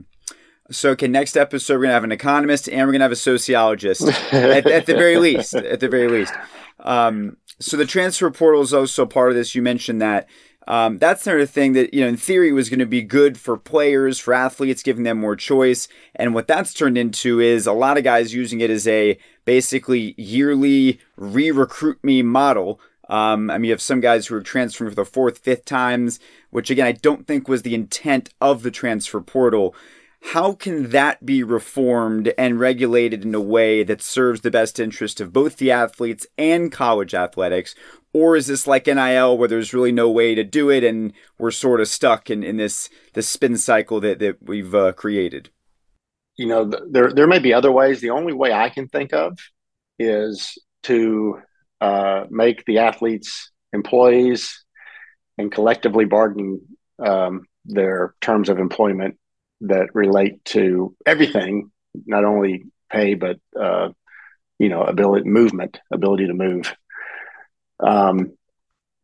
[0.70, 4.08] So, okay, next episode we're gonna have an economist and we're gonna have a sociologist
[4.34, 5.56] at, at, the very least.
[5.56, 6.34] At the very least,
[6.80, 9.56] um, so the transfer portal is also part of this.
[9.56, 10.28] You mentioned that.
[10.68, 13.56] Um, that's another thing that, you know, in theory was going to be good for
[13.56, 15.88] players, for athletes, giving them more choice.
[16.14, 20.14] And what that's turned into is a lot of guys using it as a basically
[20.18, 22.82] yearly re recruit me model.
[23.10, 26.20] Um, I mean, you have some guys who are transferring for the fourth, fifth times,
[26.50, 29.74] which again, I don't think was the intent of the transfer portal
[30.22, 35.22] how can that be reformed and regulated in a way that serves the best interest
[35.22, 37.76] of both the athletes and college athletics?
[38.14, 41.52] Or is this like NIL where there's really no way to do it and we're
[41.52, 45.50] sort of stuck in, in this, this spin cycle that, that we've uh, created?
[46.36, 48.02] You know, there, there may be other ways.
[48.02, 49.38] The only way I can think of
[50.00, 51.40] is to
[51.80, 54.64] uh, make the athletes employees
[55.38, 56.62] and collectively bargain
[57.00, 59.18] um, their terms of employment
[59.62, 61.72] that relate to everything,
[62.06, 63.90] not only pay but uh,
[64.60, 66.74] you know ability movement, ability to move.
[67.80, 68.34] Um,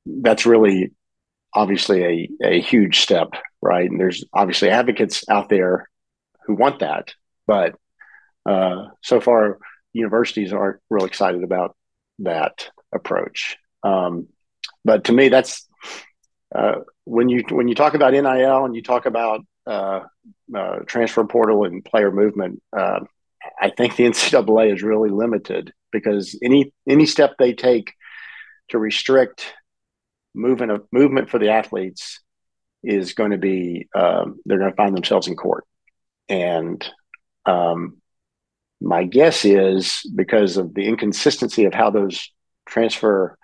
[0.05, 0.91] that's really
[1.53, 3.89] obviously a a huge step, right?
[3.89, 5.89] And there's obviously advocates out there
[6.45, 7.13] who want that,
[7.47, 7.75] but
[8.45, 9.59] uh, so far
[9.93, 11.75] universities aren't real excited about
[12.19, 13.57] that approach.
[13.83, 14.27] Um,
[14.83, 15.67] but to me, that's
[16.53, 20.01] uh, when you when you talk about NIL and you talk about uh,
[20.55, 22.99] uh, transfer portal and player movement, uh,
[23.59, 27.93] I think the NCAA is really limited because any any step they take
[28.69, 29.53] to restrict
[30.35, 32.19] movement of movement for the athletes
[32.83, 35.65] is going to be um, they're going to find themselves in court,
[36.27, 36.85] and
[37.45, 37.97] um,
[38.81, 42.29] my guess is because of the inconsistency of how those
[42.65, 43.37] transfer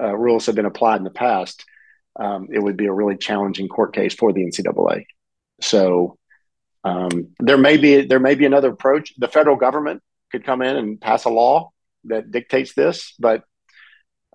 [0.00, 1.64] uh, rules have been applied in the past,
[2.18, 5.04] um, it would be a really challenging court case for the NCAA.
[5.60, 6.18] So
[6.84, 9.14] um, there may be there may be another approach.
[9.18, 11.70] The federal government could come in and pass a law
[12.04, 13.44] that dictates this, but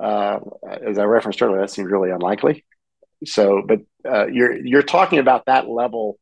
[0.01, 0.39] uh,
[0.87, 2.65] as I referenced earlier, that seems really unlikely.
[3.25, 3.79] So, but
[4.09, 6.17] uh, you're you're talking about that level.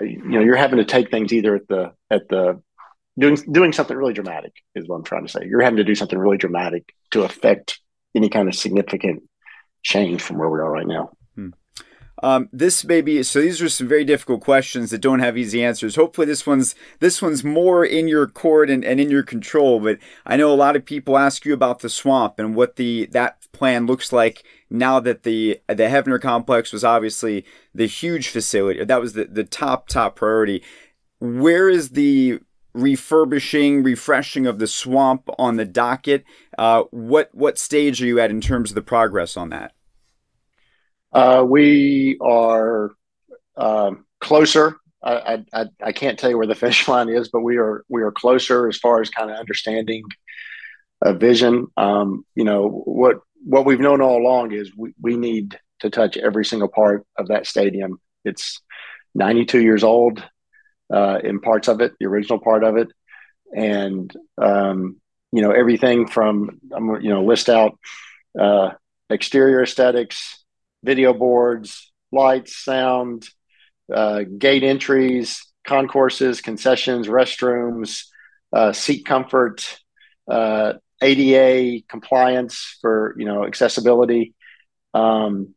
[0.00, 2.62] You know, you're having to take things either at the at the
[3.18, 5.40] doing doing something really dramatic is what I'm trying to say.
[5.46, 7.80] You're having to do something really dramatic to affect
[8.14, 9.22] any kind of significant
[9.82, 11.10] change from where we are right now.
[12.22, 13.40] Um, this may be so.
[13.40, 15.96] These are some very difficult questions that don't have easy answers.
[15.96, 19.80] Hopefully, this one's this one's more in your court and, and in your control.
[19.80, 23.06] But I know a lot of people ask you about the swamp and what the
[23.12, 28.84] that plan looks like now that the the Heavener complex was obviously the huge facility.
[28.84, 30.62] That was the the top top priority.
[31.20, 32.40] Where is the
[32.72, 36.24] refurbishing, refreshing of the swamp on the docket?
[36.58, 39.72] Uh, what what stage are you at in terms of the progress on that?
[41.12, 42.92] Uh, we are
[43.56, 44.76] um, closer.
[45.02, 48.02] I, I, I can't tell you where the finish line is, but we are we
[48.02, 50.04] are closer as far as kind of understanding
[51.02, 51.68] a vision.
[51.76, 56.16] Um, you know what what we've known all along is we, we need to touch
[56.16, 57.98] every single part of that stadium.
[58.24, 58.60] It's
[59.14, 60.22] 92 years old
[60.92, 62.88] uh, in parts of it, the original part of it,
[63.56, 65.00] and um,
[65.32, 67.78] you know everything from I'm you know list out
[68.38, 68.70] uh,
[69.08, 70.39] exterior aesthetics,
[70.82, 73.28] video boards, lights, sound,
[73.92, 78.06] uh, gate entries, concourses, concessions, restrooms,
[78.52, 79.78] uh, seat comfort,
[80.28, 84.34] uh, ADA compliance for you know accessibility,
[84.94, 85.54] um,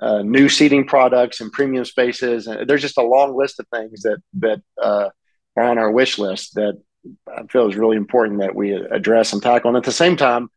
[0.00, 2.46] uh, new seating products and premium spaces.
[2.46, 5.10] And there's just a long list of things that that uh,
[5.56, 6.80] are on our wish list that
[7.28, 9.68] I feel is really important that we address and tackle.
[9.68, 10.48] And at the same time,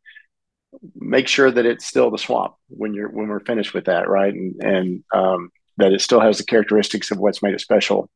[0.95, 4.33] make sure that it's still the swamp when you're when we're finished with that, right?
[4.33, 8.09] And and um, that it still has the characteristics of what's made it special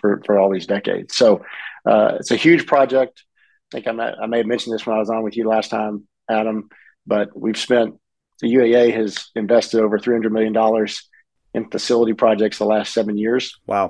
[0.00, 1.16] for for all these decades.
[1.16, 1.44] So
[1.88, 3.24] uh, it's a huge project.
[3.72, 5.48] I think I may, I may have mentioned this when I was on with you
[5.48, 6.68] last time, Adam.
[7.06, 7.98] But we've spent
[8.40, 11.08] the UAA has invested over three hundred million dollars
[11.54, 13.58] in facility projects the last seven years.
[13.66, 13.88] Wow!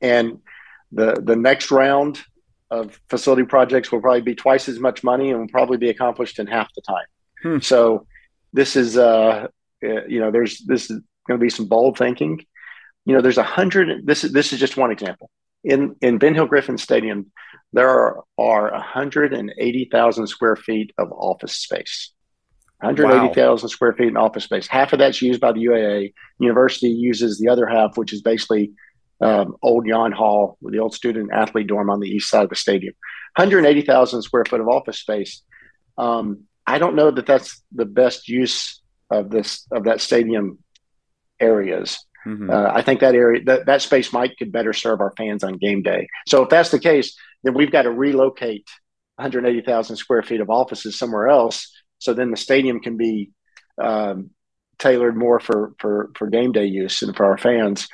[0.00, 0.40] And
[0.92, 2.20] the the next round
[2.70, 6.38] of facility projects will probably be twice as much money and will probably be accomplished
[6.38, 7.06] in half the time.
[7.42, 7.58] Hmm.
[7.58, 8.06] So
[8.52, 9.48] this is, uh,
[9.84, 12.44] uh, you know, there's this is going to be some bold thinking.
[13.04, 14.06] You know, there's a hundred.
[14.06, 15.30] This is this is just one example.
[15.64, 17.30] In in Ben Hill Griffin Stadium,
[17.72, 22.12] there are are 180,000 square feet of office space.
[22.80, 23.68] 180,000 wow.
[23.68, 24.68] square feet in office space.
[24.68, 26.12] Half of that's used by the UAA.
[26.38, 28.72] University uses the other half, which is basically
[29.20, 32.56] um, old Yon Hall, the old student athlete dorm on the east side of the
[32.56, 32.94] stadium.
[33.36, 35.42] 180,000 square foot of office space.
[35.96, 40.58] Um, I don't know that that's the best use of this of that stadium
[41.40, 41.98] areas.
[42.26, 42.50] Mm-hmm.
[42.50, 45.54] Uh, I think that area that, that space might could better serve our fans on
[45.54, 46.08] game day.
[46.26, 48.68] So if that's the case, then we've got to relocate
[49.16, 51.72] 180,000 square feet of offices somewhere else.
[51.98, 53.30] So then the stadium can be
[53.82, 54.30] um,
[54.78, 57.88] tailored more for for for game day use and for our fans.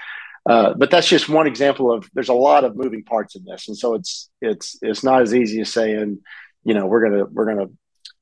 [0.49, 3.69] Uh, but that's just one example of there's a lot of moving parts in this,
[3.69, 6.19] and so it's it's it's not as easy as saying,
[6.65, 7.71] you know, we're gonna we're gonna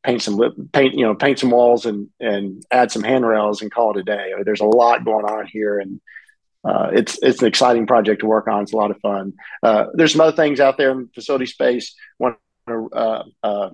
[0.03, 3.93] paint some paint you know paint some walls and and add some handrails and call
[3.93, 4.31] it a day.
[4.33, 6.01] I mean, there's a lot going on here, and
[6.65, 8.63] uh, it's it's an exciting project to work on.
[8.63, 9.35] It's a lot of fun.
[9.63, 11.95] Uh, there's some other things out there in facility space.
[12.19, 12.37] Want
[12.69, 13.71] to uh, uh,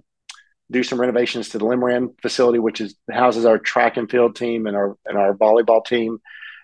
[0.71, 4.67] do some renovations to the Lemerand facility, which is houses our track and field team
[4.67, 6.19] and our and our volleyball team.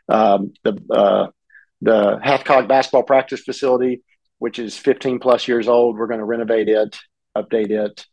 [0.08, 1.28] Um, the uh,
[1.80, 4.02] the Hathcock basketball practice facility,
[4.38, 6.96] which is 15 plus years old, we're going to renovate it,
[7.36, 8.06] update it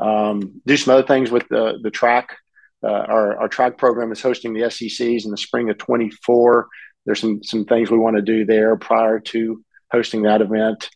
[0.00, 2.36] um, do some other things with the, the track.
[2.84, 6.68] Uh, our, our track program is hosting the SECs in the spring of 24.
[7.06, 10.88] There's some, some things we want to do there prior to hosting that event.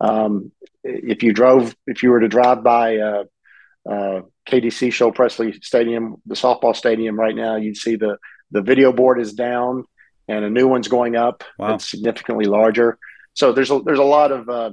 [0.00, 0.52] Um,
[0.84, 3.24] if you drove, if you were to drive by uh,
[3.88, 8.18] uh, Katie Seashole Pressly Stadium, the softball stadium right now, you'd see the,
[8.50, 9.84] the video board is down
[10.28, 11.44] and a new one's going up.
[11.58, 11.74] Wow.
[11.74, 12.98] It's significantly larger.
[13.34, 14.70] So there's a, there's a lot of uh,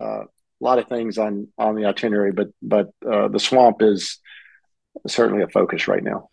[0.00, 0.24] uh,
[0.62, 4.18] a lot of things on on the itinerary, but but uh, the swamp is
[5.06, 6.28] certainly a focus right now.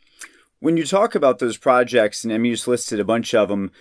[0.59, 3.71] When you talk about those projects, and you just listed a bunch of them,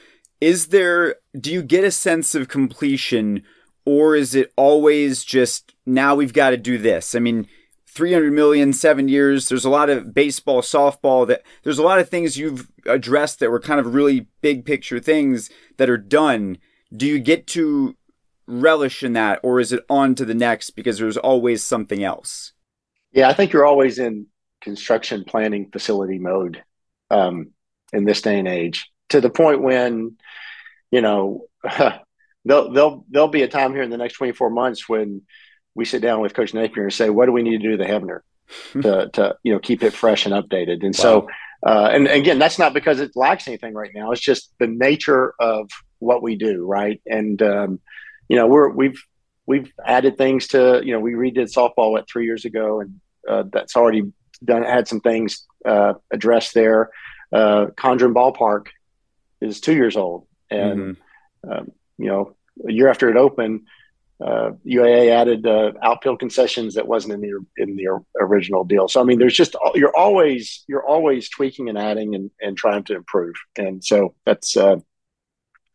[0.40, 1.16] is there?
[1.38, 3.42] Do you get a sense of completion,
[3.84, 7.14] or is it always just now we've got to do this?
[7.14, 7.46] I mean.
[7.90, 9.48] 300 million, seven years.
[9.48, 13.50] There's a lot of baseball, softball that there's a lot of things you've addressed that
[13.50, 16.58] were kind of really big picture things that are done.
[16.94, 17.96] Do you get to
[18.48, 22.52] relish in that, or is it on to the next because there's always something else?
[23.12, 24.26] Yeah, I think you're always in
[24.60, 26.62] construction planning facility mode
[27.10, 27.50] um,
[27.92, 30.16] in this day and age to the point when,
[30.90, 31.46] you know,
[32.44, 35.22] there'll, there'll, there'll be a time here in the next 24 months when
[35.74, 37.76] we sit down with Coach Napier and say, what do we need to do to
[37.76, 38.20] the Heavener
[38.82, 40.84] to, to you know keep it fresh and updated?
[40.84, 41.02] And wow.
[41.02, 41.28] so,
[41.66, 44.10] uh, and again, that's not because it lacks anything right now.
[44.12, 47.00] It's just the nature of what we do, right?
[47.06, 47.80] And um,
[48.28, 49.02] you know, we're we've
[49.46, 53.44] we've added things to you know we redid softball what three years ago, and uh,
[53.50, 54.12] that's already
[54.44, 56.90] done had some things uh, addressed there.
[57.32, 58.68] Uh, Condren Ballpark
[59.40, 61.50] is two years old, and mm-hmm.
[61.50, 63.62] um, you know a year after it opened,
[64.24, 67.86] uh, UAA added uh, outfield concessions that wasn't in the in the
[68.20, 68.88] original deal.
[68.88, 72.84] So I mean, there's just you're always you're always tweaking and adding and, and trying
[72.84, 73.34] to improve.
[73.56, 74.76] And so that's uh,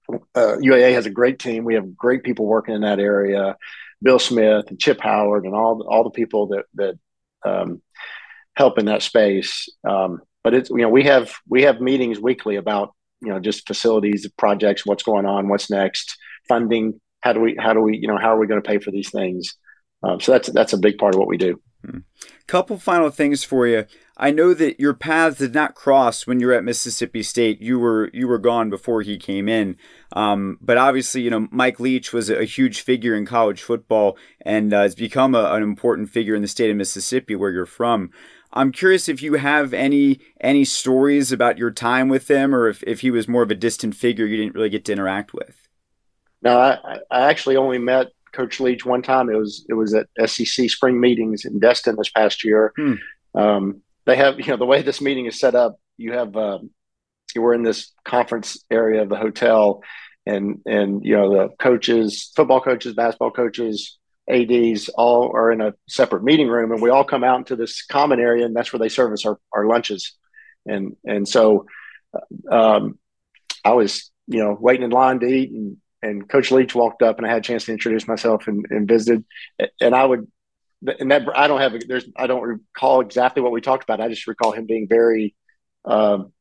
[0.10, 1.64] UAA uh, has a great team.
[1.64, 3.56] We have great people working in that area.
[4.02, 7.00] Bill Smith and Chip Howard and all all the people that that
[7.46, 7.82] um,
[8.56, 9.70] help in that space.
[9.88, 13.66] Um, but it's you know we have we have meetings weekly about you know just
[13.66, 17.00] facilities, projects, what's going on, what's next, funding.
[17.22, 18.92] How do we how do we you know how are we going to pay for
[18.92, 19.56] these things?
[20.04, 21.62] Um, so that's that's a big part of what we do.
[21.86, 22.00] Hmm.
[22.48, 23.86] Couple final things for you.
[24.16, 27.62] I know that your paths did not cross when you were at Mississippi State.
[27.62, 29.76] You were you were gone before he came in.
[30.14, 34.74] Um, but obviously, you know Mike Leach was a huge figure in college football and
[34.74, 38.12] uh, has become a, an important figure in the state of Mississippi, where you're from.
[38.54, 42.84] I'm curious if you have any any stories about your time with him, or if,
[42.84, 45.68] if he was more of a distant figure you didn't really get to interact with.
[46.44, 49.30] No, I, I actually only met Coach Leach one time.
[49.30, 52.74] It was it was at SEC spring meetings in Destin this past year.
[52.76, 52.94] Hmm.
[53.36, 55.80] Um, they have you know the way this meeting is set up.
[55.98, 56.72] You have um,
[57.36, 59.82] you were in this conference area of the hotel,
[60.26, 63.98] and and you know the coaches, football coaches, basketball coaches,
[64.30, 67.84] ads all are in a separate meeting room and we all come out into this
[67.86, 70.14] common area and that's where they service our, our lunches
[70.66, 71.66] and and so
[72.50, 72.98] um,
[73.66, 77.18] i was you know waiting in line to eat and and coach leach walked up
[77.18, 79.24] and i had a chance to introduce myself and, and visited
[79.82, 80.28] and i would
[81.00, 84.08] and that i don't have there's i don't recall exactly what we talked about i
[84.08, 85.36] just recall him being very
[85.86, 86.32] um,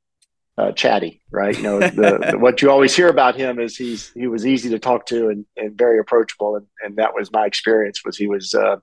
[0.59, 1.57] uh, chatty, right?
[1.57, 4.71] You know, the, the, what you always hear about him is he's he was easy
[4.71, 8.03] to talk to and, and very approachable, and, and that was my experience.
[8.05, 8.77] Was he was uh,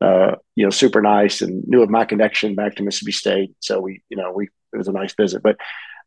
[0.00, 3.80] uh, you know super nice and knew of my connection back to Mississippi State, so
[3.80, 5.42] we you know we it was a nice visit.
[5.42, 5.56] But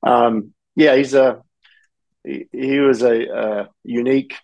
[0.03, 1.41] um, yeah, he's a
[2.51, 4.35] he, was a, a, unique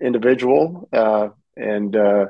[0.00, 2.26] individual uh, and uh,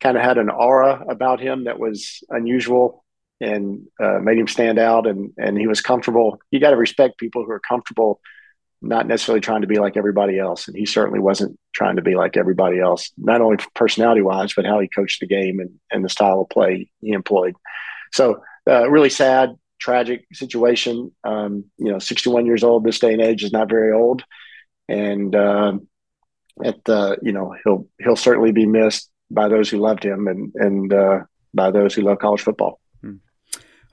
[0.00, 3.04] kind of had an aura about him that was unusual
[3.40, 6.40] and uh, made him stand out and and he was comfortable.
[6.50, 8.20] You got to respect people who are comfortable
[8.80, 12.14] not necessarily trying to be like everybody else and he certainly wasn't trying to be
[12.14, 16.04] like everybody else not only personality wise but how he coached the game and, and
[16.04, 17.54] the style of play he employed.
[18.12, 23.22] So uh, really sad tragic situation um, you know 61 years old this day and
[23.22, 24.22] age is not very old
[24.88, 25.88] and um,
[26.64, 30.52] at the you know he'll he'll certainly be missed by those who loved him and
[30.54, 31.20] and uh,
[31.54, 32.80] by those who love college football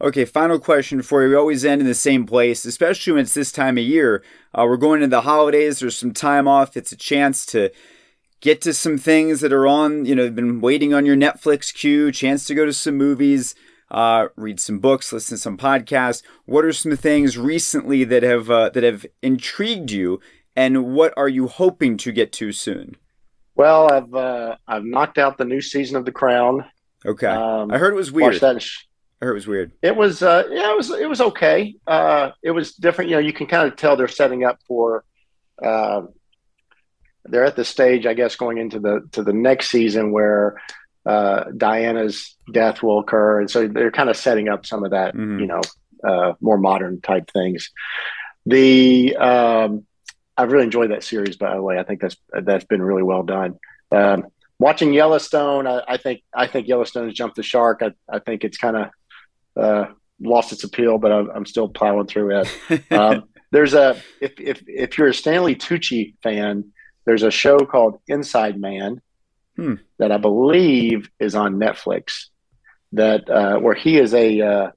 [0.01, 1.29] Okay, final question for you.
[1.29, 4.23] We always end in the same place, especially when it's this time of year.
[4.53, 5.79] Uh, we're going into the holidays.
[5.79, 6.75] There's some time off.
[6.75, 7.71] It's a chance to
[8.41, 12.11] get to some things that are on, you know, been waiting on your Netflix queue,
[12.11, 13.55] chance to go to some movies,
[13.91, 16.23] uh, read some books, listen to some podcasts.
[16.45, 20.19] What are some things recently that have uh, that have intrigued you,
[20.55, 22.97] and what are you hoping to get to soon?
[23.55, 26.65] Well, I've uh, I've knocked out the new season of The Crown.
[27.05, 28.43] Okay, um, I heard it was weird.
[28.43, 29.71] I heard it was weird.
[29.81, 31.75] It was, uh, yeah, it was, it was okay.
[31.87, 33.09] Uh, it was different.
[33.09, 35.05] You know, you can kind of tell they're setting up for.
[35.63, 36.01] Uh,
[37.23, 40.61] they're at the stage, I guess, going into the to the next season where
[41.05, 45.15] uh, Diana's death will occur, and so they're kind of setting up some of that,
[45.15, 45.39] mm-hmm.
[45.39, 45.61] you know,
[46.03, 47.71] uh, more modern type things.
[48.45, 49.85] The um,
[50.37, 51.79] I've really enjoyed that series, by the way.
[51.79, 53.59] I think that's that's been really well done.
[53.91, 54.25] Um,
[54.59, 57.81] watching Yellowstone, I, I, think I think Yellowstone's jumped the shark.
[57.81, 58.89] I, I think it's kind of
[59.61, 59.85] uh,
[60.19, 62.83] lost its appeal, but I'm, I'm still plowing through it.
[62.91, 66.71] Um, there's a if, if if you're a Stanley Tucci fan,
[67.05, 69.01] there's a show called Inside Man
[69.55, 69.75] hmm.
[69.97, 72.25] that I believe is on Netflix.
[72.93, 74.71] That uh, where he is a uh,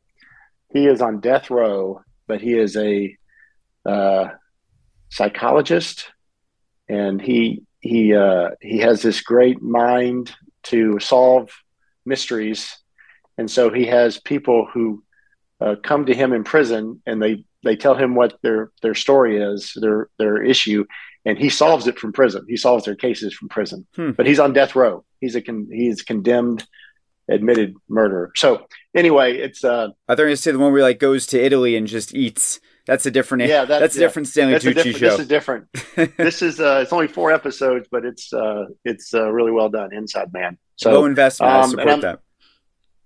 [0.72, 3.16] he is on death row, but he is a
[3.84, 4.28] uh,
[5.08, 6.10] psychologist,
[6.88, 11.50] and he he uh, he has this great mind to solve
[12.04, 12.76] mysteries
[13.38, 15.02] and so he has people who
[15.60, 19.40] uh, come to him in prison and they they tell him what their their story
[19.40, 20.84] is, their their issue,
[21.28, 22.46] and he solves it from prison.
[22.48, 23.86] He solves their cases from prison.
[23.94, 24.12] Hmm.
[24.12, 25.04] But he's on death row.
[25.20, 26.66] He's a con- he's condemned
[27.30, 28.32] admitted murderer.
[28.34, 28.66] So
[28.96, 31.76] anyway, it's uh I thought you say the one where he like goes to Italy
[31.76, 33.42] and just eats That's a different.
[33.42, 35.10] Yeah, that's, that's a different Stanley Tucci different, show.
[35.10, 35.66] This is different.
[36.16, 39.92] this is uh, it's only four episodes, but it's uh, it's uh, really well done.
[39.92, 40.56] Inside Man.
[40.76, 41.52] So low investment.
[41.52, 42.20] Um, I support that.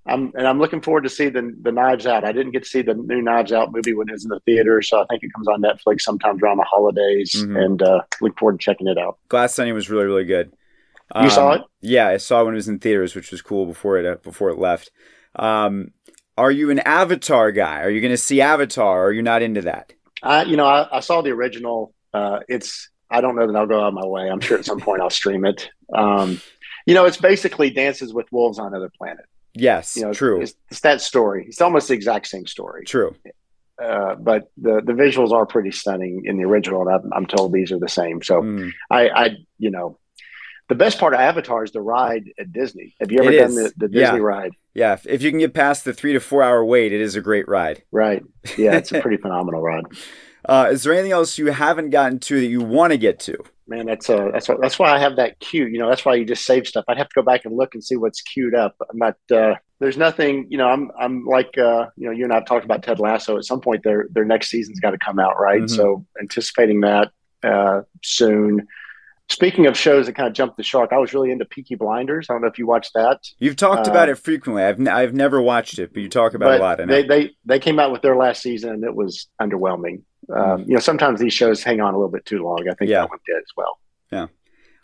[0.05, 2.24] I'm and I'm looking forward to see the the Knives Out.
[2.24, 4.40] I didn't get to see the new Knives Out movie when it was in the
[4.40, 7.57] theater, so I think it comes on Netflix sometime around the holidays, mm-hmm.
[7.57, 9.18] and uh, look forward to checking it out.
[9.28, 10.53] Glass Onion was really really good.
[11.14, 11.62] You um, saw it?
[11.80, 14.16] Yeah, I saw it when it was in theaters, which was cool before it uh,
[14.16, 14.90] before it left.
[15.36, 15.92] Um,
[16.36, 17.82] are you an Avatar guy?
[17.82, 19.03] Are you going to see Avatar?
[19.03, 19.92] Or are you not into that?
[20.22, 21.94] I, you know, I, I saw the original.
[22.14, 24.30] Uh, it's I don't know that I'll go out of my way.
[24.30, 25.68] I'm sure at some point I'll stream it.
[25.94, 26.40] Um,
[26.86, 29.26] you know, it's basically Dances with Wolves on Another Planet.
[29.55, 30.40] Yes, you know, true.
[30.40, 31.44] It's, it's, that story.
[31.48, 32.84] It's almost the exact same story.
[32.84, 33.14] True.
[33.82, 37.53] Uh, but the the visuals are pretty stunning in the original, and I'm, I'm told
[37.53, 38.22] these are the same.
[38.22, 38.70] So mm.
[38.90, 39.98] I, I, you know,
[40.68, 42.94] the best part of Avatar is the ride at Disney.
[43.00, 44.24] Have you ever it done the, the, Disney yeah.
[44.24, 44.53] ride?
[44.74, 47.20] Yeah, if you can get past the three to four hour wait, it is a
[47.20, 47.82] great ride.
[47.90, 48.22] Right.
[48.57, 49.84] Yeah, it's a pretty phenomenal ride.
[50.44, 53.36] Uh, is there anything else you haven't gotten to that you want to get to?
[53.66, 55.66] Man, that's uh, that's what, that's why I have that queue.
[55.66, 56.84] You know, that's why you just save stuff.
[56.88, 58.76] I'd have to go back and look and see what's queued up.
[58.90, 59.16] I'm not.
[59.30, 60.46] Uh, there's nothing.
[60.48, 63.36] You know, I'm I'm like uh, you know, you and I've talked about Ted Lasso.
[63.36, 65.62] At some point, their their next season's got to come out, right?
[65.62, 65.74] Mm-hmm.
[65.74, 67.10] So anticipating that
[67.42, 68.66] uh, soon.
[69.28, 72.26] Speaking of shows that kind of jumped the shark, I was really into Peaky Blinders.
[72.28, 73.20] I don't know if you watched that.
[73.38, 74.62] You've talked uh, about it frequently.
[74.62, 76.86] I've n- I've never watched it, but you talk about it a lot.
[76.86, 80.02] They they they came out with their last season, and it was underwhelming.
[80.34, 82.68] Um, you know, sometimes these shows hang on a little bit too long.
[82.68, 83.00] I think yeah.
[83.00, 83.78] that one did as well.
[84.10, 84.26] Yeah.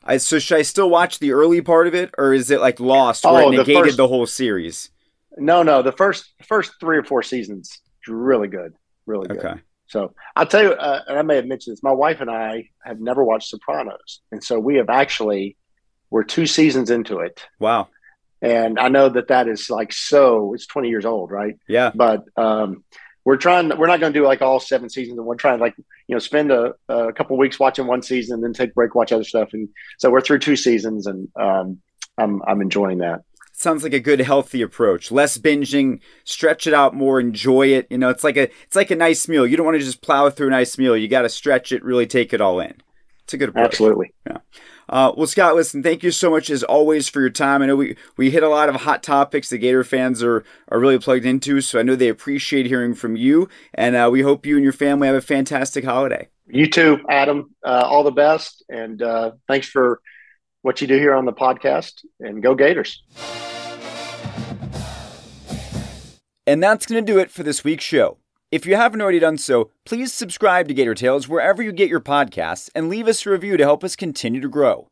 [0.04, 2.80] I, so should I still watch the early part of it, or is it like
[2.80, 4.90] Lost, where oh, it negated the, first, the, whole series?
[5.36, 5.82] No, no.
[5.82, 8.74] The first first three or four seasons, really good,
[9.06, 9.38] really good.
[9.38, 9.60] Okay.
[9.86, 11.82] So I'll tell you, uh, and I may have mentioned this.
[11.82, 15.56] My wife and I have never watched Sopranos, and so we have actually
[16.10, 17.44] we're two seasons into it.
[17.58, 17.88] Wow.
[18.40, 20.54] And I know that that is like so.
[20.54, 21.56] It's twenty years old, right?
[21.68, 21.90] Yeah.
[21.94, 22.84] But um,
[23.28, 25.62] we're trying we're not going to do like all seven seasons and we're trying to
[25.62, 28.72] like you know spend a, a couple weeks watching one season and then take a
[28.72, 29.50] break watch other stuff.
[29.52, 29.68] And
[29.98, 31.78] so we're through two seasons and um,
[32.16, 33.20] i'm i'm enjoying that.
[33.52, 35.10] Sounds like a good healthy approach.
[35.10, 37.86] Less binging stretch it out more enjoy it.
[37.90, 39.46] You know it's like a it's like a nice meal.
[39.46, 40.96] You don't want to just plow through a nice meal.
[40.96, 42.80] You got to stretch it really take it all in.
[43.24, 43.66] It's a good approach.
[43.66, 44.14] Absolutely.
[44.26, 44.38] Yeah
[44.88, 47.62] uh, well, Scott, listen, thank you so much as always for your time.
[47.62, 50.80] I know we, we hit a lot of hot topics the Gator fans are, are
[50.80, 53.48] really plugged into, so I know they appreciate hearing from you.
[53.74, 56.28] And uh, we hope you and your family have a fantastic holiday.
[56.46, 57.54] You too, Adam.
[57.64, 58.64] Uh, all the best.
[58.70, 60.00] And uh, thanks for
[60.62, 62.04] what you do here on the podcast.
[62.20, 63.02] And go Gators.
[66.46, 68.16] And that's going to do it for this week's show.
[68.50, 72.00] If you haven't already done so, please subscribe to Gator Tales wherever you get your
[72.00, 74.88] podcasts and leave us a review to help us continue to grow.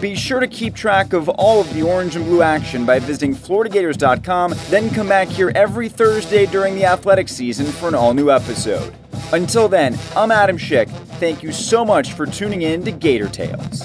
[0.00, 3.34] Be sure to keep track of all of the orange and blue action by visiting
[3.34, 8.30] FloridaGators.com, then come back here every Thursday during the athletic season for an all new
[8.30, 8.94] episode.
[9.34, 10.88] Until then, I'm Adam Schick.
[11.20, 13.82] Thank you so much for tuning in to Gator Tales.